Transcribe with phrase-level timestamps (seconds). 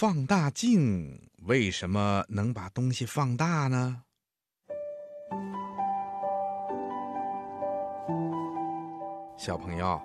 [0.00, 4.04] 放大镜为什么能把东西放大呢？
[9.36, 10.00] 小朋友，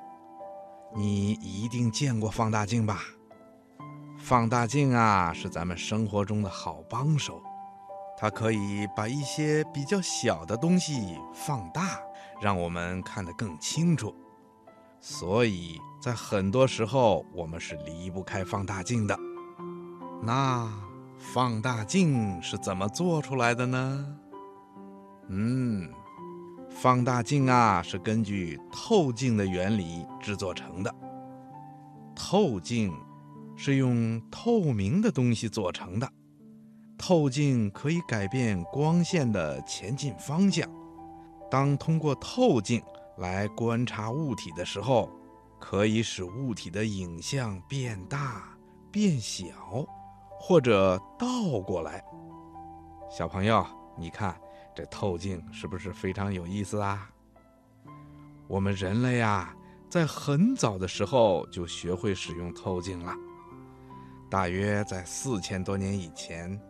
[0.94, 3.04] 你一定见过放大镜吧？
[4.20, 7.42] 放大镜啊，是咱们生活中的好帮手，
[8.18, 12.02] 它可以把一些比较小的东西放大，
[12.42, 14.14] 让我们看得更清楚。
[15.00, 19.18] 所以在很多时候，我们是离不开放大镜的。
[20.26, 20.68] 那
[21.20, 24.18] 放大镜是怎么做出来的呢？
[25.28, 25.88] 嗯，
[26.68, 30.92] 放大镜啊是根据透镜的原理制作成的。
[32.16, 32.92] 透镜
[33.56, 36.12] 是用透明的东西做成的，
[36.98, 40.68] 透镜可以改变光线的前进方向。
[41.52, 42.82] 当通过透镜
[43.20, 45.08] 来观察物体的时候，
[45.60, 48.58] 可以使物体的影像变大、
[48.92, 49.46] 变小。
[50.48, 52.06] 或者倒过来，
[53.10, 53.66] 小朋友，
[53.98, 54.40] 你看
[54.76, 57.10] 这透镜是不是非常有意思啊？
[58.48, 59.56] 我们人类呀，
[59.90, 63.12] 在很早的时候就学会使用透镜了。
[64.30, 66.62] 大约在四千多年以前，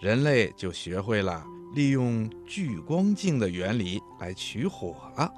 [0.00, 5.32] 人类就学会了利用聚光镜的原理来取火了。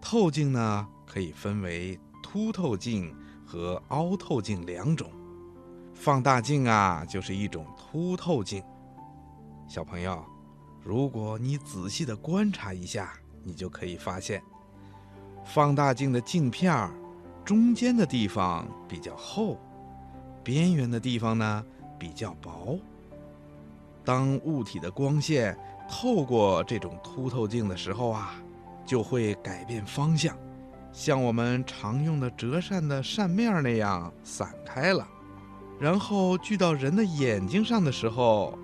[0.00, 3.14] 透镜呢，可以分为凸透镜
[3.46, 5.10] 和凹透镜两种。
[5.98, 8.62] 放大镜啊，就是一种凸透镜。
[9.66, 10.24] 小朋友，
[10.80, 14.40] 如果你仔细的观察一下，你就可以发现，
[15.44, 16.94] 放大镜的镜片儿
[17.44, 19.58] 中间的地方比较厚，
[20.44, 21.64] 边缘的地方呢
[21.98, 22.78] 比较薄。
[24.04, 25.58] 当物体的光线
[25.90, 28.40] 透过这种凸透镜的时候啊，
[28.86, 30.36] 就会改变方向，
[30.92, 35.06] 像我们常用的折扇的扇面那样散开了。
[35.78, 38.58] 然后聚到人的眼睛上的时候，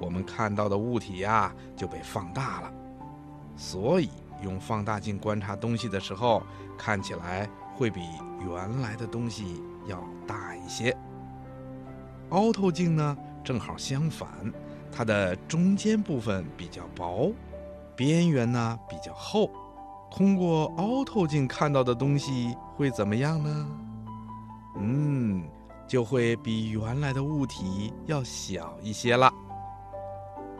[0.00, 2.72] 我们看到的物体呀就被放大了。
[3.56, 4.08] 所以
[4.42, 6.42] 用放大镜观察东西的时候，
[6.78, 8.00] 看起来会比
[8.46, 10.96] 原来的东西要大一些。
[12.30, 14.28] 凹透镜呢，正好相反，
[14.92, 17.32] 它的中间部分比较薄，
[17.96, 19.50] 边缘呢比较厚。
[20.10, 23.66] 通过凹透镜看到的东西会怎么样呢？
[24.78, 25.42] 嗯。
[25.90, 29.28] 就会比原来的物体要小一些了。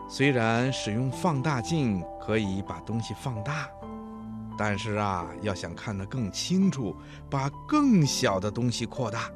[0.08, 3.68] 虽然使用放大镜可以把东西放大，
[4.58, 6.96] 但是啊，要想看得更清楚，
[7.30, 9.30] 把更小的东西扩大，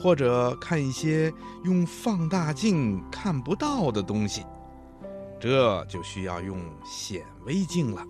[0.00, 4.46] 或者看一些用放大镜看不到的东西，
[5.40, 8.06] 这就需要用显微镜了。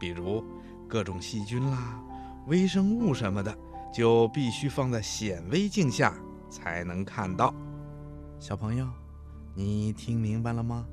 [0.00, 0.42] 比如
[0.88, 2.02] 各种细菌啦、
[2.46, 3.54] 微生物什么的，
[3.92, 6.14] 就必须放在显微镜下。
[6.54, 7.52] 才能看到。
[8.38, 8.86] 小朋友
[9.56, 10.86] 你听明白了吗？